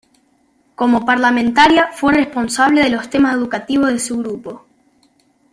[0.73, 4.65] Como parlamentaria fue responsable de los temas educativos de su grupo.